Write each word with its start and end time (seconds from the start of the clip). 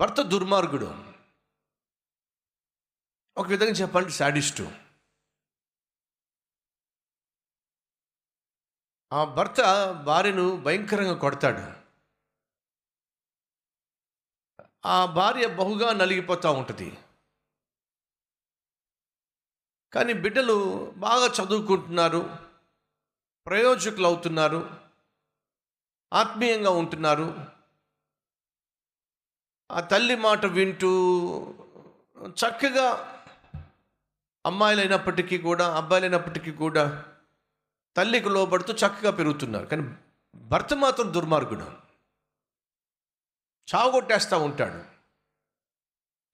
భర్త 0.00 0.22
దుర్మార్గుడు. 0.22 0.86
ఒక 3.36 3.46
విధంగా 3.46 3.70
చెప్పాలంటే 3.70 4.12
శాడిస్టు 4.12 4.72
ఆ 9.12 9.24
భర్త 9.24 9.60
భార్యను 10.06 10.56
భయంకరంగా 10.56 11.18
కొడతాడు. 11.18 11.80
ఆ 14.86 15.06
భార్య 15.06 15.46
బహుగా 15.46 15.92
నలిగిపోతూ 15.92 16.52
ఉంటుంది. 16.52 16.98
కానీ 19.92 20.12
బిడ్డలు 20.12 20.90
బాగా 20.90 21.26
చదువుకుంటున్నారు. 21.26 22.36
ప్రయోజకులు 23.46 24.06
అవుతున్నారు 24.06 24.70
ఆత్మీయంగా 26.12 26.70
ఉంటున్నారు. 26.70 27.59
ఆ 29.70 29.80
తల్లి 29.80 30.16
మాట 30.16 30.46
వింటూ 30.46 30.90
చక్కగా 32.28 33.16
అమ్మాయిలైనప్పటికీ 34.46 35.38
కూడా 35.38 35.76
అబ్బాయిలైనప్పటికీ 35.76 36.52
కూడా 36.52 37.04
తల్లికి 37.96 38.28
లోబడుతూ 38.28 38.72
చక్కగా 38.72 39.10
పెరుగుతున్నారు. 39.10 39.66
కానీ 39.66 39.94
భర్త 40.34 40.74
మాత్రం 40.74 41.14
దుర్మార్గుడు. 41.14 41.64
చావగొట్టేస్తూ 43.74 44.38
ఉంటాడు. 44.38 44.84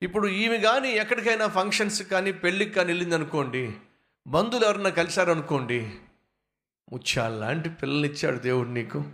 ఇప్పుడు 0.03 0.29
ఈమె 0.29 0.59
కానీ 0.59 0.89
ఎక్కడికైనా 0.89 1.49
ఫంక్షన్స్ 1.49 2.03
కానీ 2.03 2.33
పెళ్ళికి 2.33 2.71
కానీ 2.71 2.87
వెళ్ళింది 2.87 3.15
అనుకోండి 3.15 3.81
బంధువులు 4.27 4.65
ఎవరన్నా 4.65 4.91
కలిశారనుకోండి 4.91 5.99
ముచ్చాలాంటి 6.93 7.69
పిల్లలు 7.69 8.07
ఇచ్చాడు 8.07 8.39
దేవుడు 8.39 8.69
నీకు. 8.69 9.05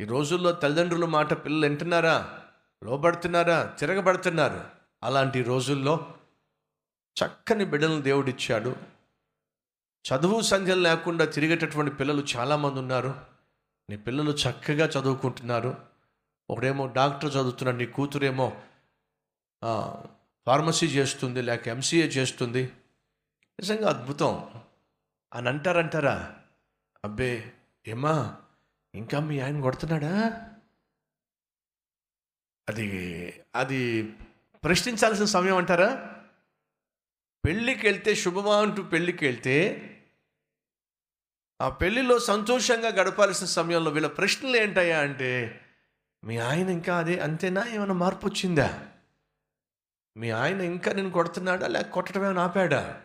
ఈ 0.00 0.04
రోజుల్లో 0.04 0.52
తల్లిదండ్రుల 0.52 1.04
మాట 1.04 1.44
పిల్లలు 1.44 1.66
వింటున్నారా? 1.66 2.39
లోబడుతున్నారా? 2.84 3.76
తిరగబడుతున్నారు 3.78 4.64
అలాంటి 5.02 5.42
రోజుల్లో 5.42 6.14
చక్కని 7.24 7.64
బిడ్డలను 7.64 8.00
దేవుడిచ్చాడు. 8.00 8.76
చదువు 10.12 10.40
సంధ్యలు 10.40 10.80
లేకుండా 10.80 11.24
తిరిగేటటువంటి 11.24 11.94
పిల్లలు 11.94 12.26
చాలామంది 12.36 12.78
ఉన్నారు. 12.78 13.26
నీ 13.90 13.96
పిల్లలు 13.96 14.30
చక్కగా 14.30 14.86
చదువుకుంటున్నారు. 14.86 15.76
ఒకడేమో 16.50 16.86
డాక్టర్ 16.86 17.30
చదువుతున్నాడు. 17.30 17.76
నీ 17.76 17.86
కూతురేమో 17.86 18.62
ఫార్మసీ 20.46 20.86
చేస్తుంది 20.86 21.42
లేక 21.42 21.68
ఎంసీఏ 21.68 22.06
చేస్తుంది. 22.06 22.72
నిజంగా 23.60 23.88
అద్భుతం. 23.88 24.50
అని 25.34 25.48
అంటారంటారా? 25.48 26.36
అబ్బే 27.04 27.52
ఏమా 27.88 28.36
ఇంకా 28.94 29.20
మీ 29.20 29.40
ఆయన 29.40 29.60
కొడుతున్నాడా? 29.60 30.46
అది 32.70 33.42
అది 33.54 34.02
ప్రశ్నించాల్సిన 34.64 35.24
సమయం 35.24 35.56
అంటారా? 35.56 36.20
పెళ్ళికి 37.44 37.86
వెళ్తే 37.86 38.14
శుభమా 38.14 38.60
అంటూ 38.60 38.82
పెళ్ళికి 38.82 39.26
వెళ్తే 39.26 39.86
ఆ 41.60 41.68
పెళ్ళిలో 41.68 42.18
సంతోషంగా 42.18 42.88
గడపాల్సిన 42.88 43.46
సమయంలో 43.46 43.90
వీళ్ళ 43.90 44.06
ప్రశ్నలు 44.06 44.56
ఏంటయ్యా 44.56 45.00
అంటే 45.00 45.60
మీ 46.24 46.38
ఆయన 46.38 46.68
ఇంకా 46.68 46.98
అదే 46.98 47.18
అంతేనా? 47.18 47.66
ఏమైనా 47.66 47.92
మార్పు 47.92 48.26
వచ్చిందా? 48.26 48.90
మీ 50.16 50.30
ఆయన 50.30 50.60
ఇంకా 50.60 50.92
నేను 50.92 51.10
కొడుతున్నాడా? 51.10 51.66
లేక 51.66 51.90
కొట్టడం 51.90 52.24
ఏమైనా 52.24 52.42
ఆపాడా? 52.42 53.02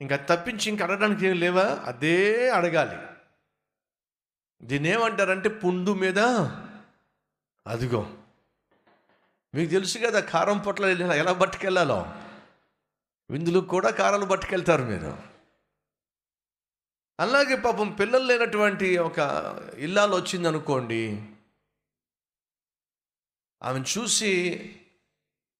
ఇంకా 0.00 0.16
తప్పించి 0.16 0.68
ఇంక 0.68 0.82
అడగడానికి 0.82 1.26
ఏం 1.26 1.40
లేవా? 1.40 1.64
అదే 1.84 2.50
అడగాలి. 2.50 2.96
దీన్ని 4.66 4.88
ఏమంటారంటే 4.88 5.48
పుండు 5.48 5.94
మీద 5.94 6.18
అదిగో. 7.66 8.16
మీకు 9.54 9.70
తెలుసు 9.70 9.98
కదా 9.98 10.20
కారం 10.20 10.58
పొట్ల 10.58 10.84
ఎలా- 10.84 11.12
ఎలా 11.12 11.32
పట్టుకెళ్ళాలో? 11.32 12.06
విందులు 13.30 13.60
కూడా 13.60 13.90
కారాలు 13.90 14.26
పట్టుకెళ్తారు 14.26 14.82
మీరు. 14.82 15.18
అలాగే 17.20 17.56
పాపం 17.56 17.92
పిల్లలు 17.92 18.24
లేనటువంటి 18.24 18.98
ఒక 18.98 19.18
ఇల్లాలు 19.78 20.16
వచ్చింది 20.16 20.48
అనుకోండి 20.48 21.28
ఆమెను 23.62 23.84
చూసి 23.98 24.54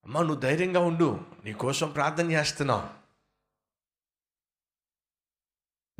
అమ్మ 0.04 0.18
నువ్వు 0.18 0.40
ధైర్యంగా 0.40 0.80
ఉండు 0.80 1.20
నీకోసం 1.44 1.90
ప్రార్థన 1.90 2.32
చేస్తున్నావు 2.32 2.88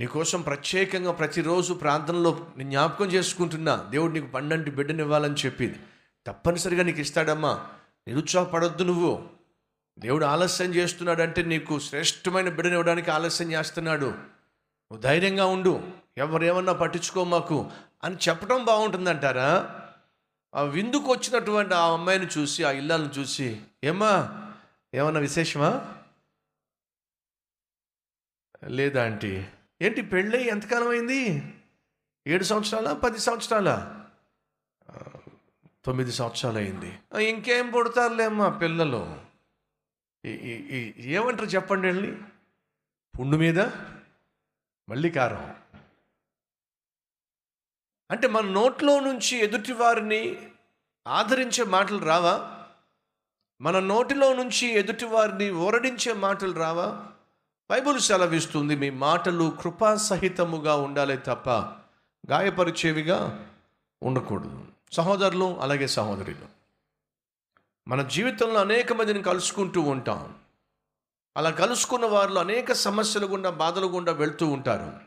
నీకోసం 0.01 0.43
ప్రత్యేకంగా 0.43 1.13
ప్రతిరోజు 1.13 1.75
ప్రార్థనలో 1.75 2.53
నేను 2.57 2.71
జ్ఞాపకం 2.71 3.07
చేసుకుంటున్నా. 3.07 3.77
దేవుడు 3.91 4.13
నీకు 4.13 4.27
పండంటి 4.27 4.71
బిడ్డనివ్వాలని 4.71 5.35
చెప్పి. 5.35 5.81
తప్పనిసరిగా 6.27 6.83
నీకు 6.83 7.01
ఇస్తాడమ్మా. 7.01 7.79
నిరుత్సాహపడొద్దు 8.09 8.83
నువ్వు. 8.83 9.29
దేవుడు 9.99 10.25
ఆలస్యం 10.25 10.75
చేస్తున్నాడంటే 10.75 11.43
నీకు 11.43 11.79
శ్రేష్టమైన 11.79 12.49
బిడ్డని 12.49 12.75
ఇవ్వడానికి 12.75 13.11
ఆలస్యం 13.11 13.53
చేస్తున్నాడు. 13.53 14.07
నువ్వు 14.07 15.01
ధైర్యంగా 15.01 15.47
ఉండు. 15.47 15.89
ఎవరేమన్నా 16.19 16.73
పట్టించుకో 16.73 17.25
మాకు 17.25 17.71
అని 18.05 18.17
చెప్పడం 18.29 18.65
బాగుంటుందంటారా? 18.65 19.81
ఆ 20.55 20.63
విందుకు 20.63 21.13
వచ్చినటువంటి 21.13 21.75
ఆ 21.75 21.93
అమ్మాయిని 21.93 22.27
చూసి 22.27 22.65
ఆ 22.65 22.71
ఇల్లాలను 22.71 23.11
చూసి 23.19 23.63
ఏమ్మా 23.85 24.43
ఏమన్నా 24.95 25.21
విశేషమా? 25.21 25.95
లేదా 28.65 29.05
ఆంటీ. 29.05 29.47
ఏంటి 29.83 30.03
పెళ్ళై 30.03 30.43
ఎంతకాలం 30.43 30.89
అయింది? 30.89 31.43
ఏడు 32.27 32.45
సంవత్సరాలా? 32.45 32.95
పది 32.95 33.19
సంవత్సరాలా? 33.19 34.02
తొమ్మిది 35.85 36.13
సంవత్సరాలు 36.13 36.59
అయింది 36.59 36.99
ఇంకేం 37.23 37.71
పుడతారులేమ్మా 37.71 38.49
పిల్లలు? 38.49 39.21
ఈ- 40.25 40.31
ఈ- 40.31 40.95
ఏమంటారు 40.99 41.49
చెప్పండి 41.49 41.87
వెళ్ళి? 41.87 42.19
పుండు 43.19 43.37
మీద 43.37 43.61
మళ్ళీ 44.89 45.11
కారం. 45.11 45.55
అంటే 48.11 48.29
మన 48.29 48.45
నోట్లో 48.45 49.01
నుంచి 49.01 49.37
ఎదుటి 49.37 49.73
వారిని 49.73 50.51
ఆదరించే 51.07 51.65
మాటలు 51.65 51.99
రావా? 51.99 52.65
మన 53.61 53.81
నోటిలో 53.81 54.35
నుంచి 54.35 54.67
ఎదుటి 54.67 55.05
వారిని 55.05 55.51
ఓరడించే 55.51 56.13
మాటలు 56.13 56.53
రావా? 56.53 57.07
బైబుల్ 57.71 58.01
సెలవిస్తుంది 58.01 58.77
మీ 58.77 58.91
మాటలు 58.91 59.57
కృపాసహితముగా 59.61 60.77
ఉండాలి 60.77 61.17
తప్ప 61.17 61.51
గాయపరిచేవిగా 62.31 63.49
ఉండకూడదు. 64.03 64.72
సహోదరులు 64.93 65.61
అలాగే 65.61 65.87
సహోదరులు. 65.87 66.47
మన 67.89 68.03
జీవితంలో 68.03 68.61
అనేక 68.61 68.93
మందిని 68.93 69.23
కలుసుకుంటూ 69.23 69.81
ఉంటాం. 69.81 70.39
అలా 71.37 71.51
కలుసుకున్న 71.51 72.07
వారిలో 72.07 72.41
అనేక 72.41 72.73
సమస్యలు 72.73 73.27
గుండా 73.27 73.51
బాధలు 73.51 73.87
గుండా 73.87 74.13
వెళ్తూ 74.13 74.47
ఉంటారు. 74.47 75.01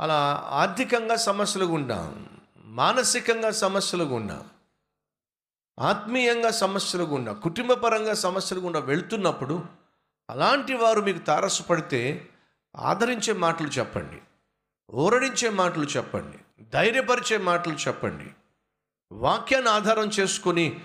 అలా 0.00 0.42
ఆర్థికంగా 0.48 1.16
సమస్యలు 1.16 1.64
గుండా 1.64 2.26
మానసికంగా 2.64 3.50
సమస్యలు 3.50 4.04
గుండా 4.04 4.46
ఆత్మీయంగా 5.78 6.50
సమస్యలు 6.50 7.04
గుండా 7.04 7.32
కుటుంబపరంగా 7.32 8.14
సమస్యలు 8.14 8.60
గుండా 8.60 8.80
వెళ్తున్నప్పుడు 8.80 9.64
అలాంటి 10.30 10.74
వారు 10.74 11.00
మీకు 11.00 11.18
తారసపడితే 11.18 12.28
ఆదరించే 12.76 13.32
మాటలు 13.32 13.68
చెప్పండి. 13.68 14.22
ఊరడించే 14.92 15.48
మాటలు 15.48 15.84
చెప్పండి. 15.84 16.38
ధైర్యపరిచే 16.60 17.38
మాటలు 17.38 17.74
చెప్పండి. 17.74 18.30
వాక్యాన్ని 19.12 19.70
ఆధారం 19.70 20.08
చేసుకొని 20.08 20.80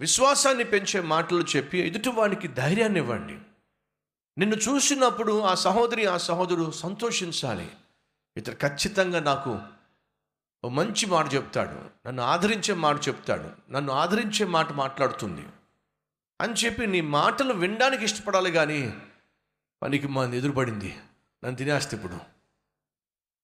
విశ్వాసాన్ని 0.00 0.64
పెంచే 0.64 1.00
మాటలు 1.00 1.44
చెప్పి 1.56 1.78
ఎదుటివానికి 1.78 2.48
ధైర్యాన్ని 2.48 3.00
ఇవ్వండి. 3.00 3.38
నిన్ను 4.38 4.56
చూసినప్పుడు 4.56 5.40
ఆ 5.40 5.54
సహోదరి 5.54 6.06
ఆ 6.06 6.16
సహోదరుడు 6.16 6.70
సంతోషించాలి. 6.70 7.70
ఇతడు 8.36 8.54
ఖచ్చితంగా 8.54 9.20
నాకు 9.20 9.58
ఓ 10.64 10.68
మంచి 10.68 11.06
మాట 11.06 11.34
చెప్తాడు. 11.34 12.08
నన్ను 12.08 12.22
ఆదరించే 12.22 12.74
మాట 12.74 13.08
చెప్తాడు. 13.08 13.72
నన్ను 13.72 13.92
ఆదరించే 13.92 14.46
మాట 14.46 14.72
మాట్లాడుతుంది. 14.72 15.46
అని 16.40 16.52
చెప్పి 16.52 16.86
నీ 16.86 17.00
మాటలు 17.00 17.54
వినడానికి 17.54 18.04
ఇష్టపడాలి 18.04 18.52
కానీ 18.52 18.94
పనికి 19.82 20.08
మా 20.08 20.24
ఎదురుపడింది. 20.24 20.98
నన్ను 21.44 21.56
తినేస్తే 21.56 21.96
ఇప్పుడు. 21.96 22.31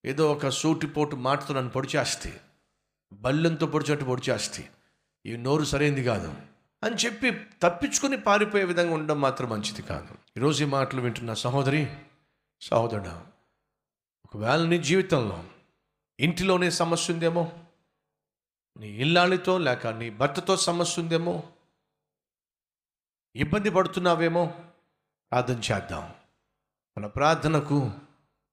ఏదో 0.04 0.32
ఒక 0.32 0.48
సూటిపోటు 0.48 1.16
మాటతో 1.16 1.54
నన్ను 1.54 1.70
పొడిచేస్తే 1.70 2.40
బల్లెంతో 3.12 3.66
పొడిచేట్టు 3.66 4.04
పొడిచేస్తే 4.04 4.70
ఈ 5.26 5.36
నోరు 5.36 5.64
సరైంది 5.64 6.04
కాదు 6.04 6.34
అని 6.84 6.94
చెప్పి 6.94 7.30
తప్పించుకుని 7.62 8.20
పారిపోయే 8.20 8.64
విధంగా 8.64 8.94
ఉండడం 8.94 9.20
మాత్రం 9.20 9.48
మంచిది 9.48 9.82
కాదు. 9.82 10.08
ఈరోజు 10.36 10.64
ఈ 10.64 10.66
మాటలు 10.66 11.00
వింటున్న 11.00 11.34
సహోదరి 11.34 11.96
సహోదరుడు 12.60 13.08
ఒకవేళ 14.26 14.64
నీ 14.64 14.78
జీవితంలో 14.78 15.44
ఇంటిలోనే 16.20 16.70
సమస్య 16.70 17.12
ఉందేమో 17.12 17.52
నీ 18.76 18.88
ఇల్లాళ్ళతో 18.88 19.58
లేక 19.58 19.86
నీ 19.86 20.10
భర్తతో 20.10 20.56
సమస్య 20.56 21.02
ఉందేమో 21.02 21.42
ఇబ్బంది 23.36 23.70
పడుతున్నావేమో 23.70 24.46
ప్రార్థన 25.30 25.60
చేద్దాం. 25.72 26.14
మన 26.98 27.06
ప్రార్థనకు 27.06 27.92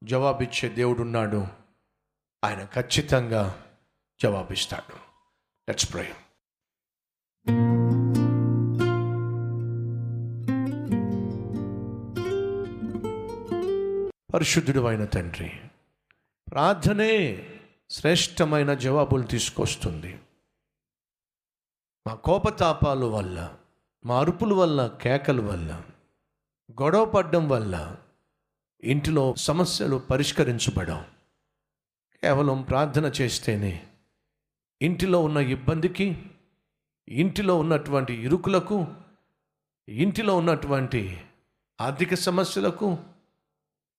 జవాబిచ్చే 0.04 0.70
దేవుడున్నాడు. 0.70 1.48
ఆయన 2.44 2.66
ఖచ్చితంగా 2.66 3.66
జవాబిస్తాడు. 4.24 4.94
లెట్స్ 5.70 5.94
ప్రే 5.94 6.16
పరిశుద్ధుడు 14.34 14.80
అయిన 14.80 15.06
తండ్రి 15.06 15.52
ప్రార్థనే 16.52 17.46
శ్రేష్టమైన 17.90 18.74
జవాబులు 18.74 19.24
తీసుకొస్తుంది. 19.24 20.20
మా 22.08 22.14
కోపతాపాల 22.14 23.04
వల్ల 23.04 23.58
మా 24.06 24.20
అరుపుల 24.20 24.54
వల్ల 24.54 24.88
కేకల 24.88 25.42
వల్ల 25.42 25.84
గొడవ 26.82 27.06
పడ్డం 27.06 27.50
వల్ల 27.50 27.98
ఇంటిలో 28.84 29.36
సమస్యలు 29.36 29.98
పరిష్కరించబడవు. 29.98 31.02
కేవలం 32.22 32.62
ప్రార్థన 32.62 33.06
చేస్తేనే 33.06 33.88
ఇంటిలో 34.82 35.24
ఉన్న 35.24 35.38
ఇబ్బందికి 35.38 36.26
ఇంటిలో 37.10 37.60
ఉన్నటువంటి 37.60 38.14
ఇరుకులకు 38.14 38.88
ఇంటిలో 39.90 40.38
ఉన్నటువంటి 40.38 41.22
ఆర్థిక 41.82 42.14
సమస్యలకు 42.14 42.98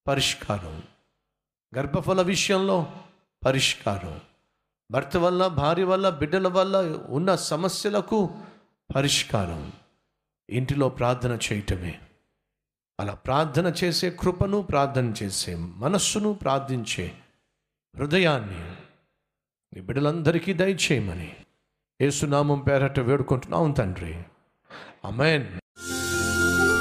పరిష్కారం. 0.07 0.83
గర్భఫల 1.77 2.23
విషయంలో 2.23 2.87
పరిష్కారం. 3.47 4.21
భర్త 4.91 5.17
వల్ల 5.17 5.47
భార్య 5.47 5.85
వల్ల 5.85 6.11
బిడ్డల 6.11 6.49
వల్ల 6.49 6.77
ఉన్న 7.09 7.37
సమస్యలకు 7.37 8.31
పరిష్కారం. 8.97 9.73
ఇంటిలో 10.51 10.89
ప్రార్థన 10.89 11.39
చేయటమే. 11.53 12.06
అలా 13.01 13.15
ప్రార్థన 13.15 13.73
చేసే 13.85 14.11
కృపను 14.11 14.63
ప్రార్థన 14.63 15.15
చేసే 15.23 15.55
మనస్సును 15.57 16.33
ప్రార్థించే 16.33 17.13
హృదయాన్ని 17.97 18.77
నీ 19.75 19.81
బిడ్డలందరికీ 19.81 20.53
దయచేయమని 20.53 21.37
ఏసునామం 22.01 22.61
పేరట 22.61 23.01
వేడుకుంటున్నాం 23.01 23.73
తండ్రి. 23.73 24.23
అమెన్ 25.05 25.47